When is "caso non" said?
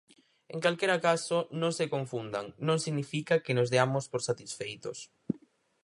1.07-1.71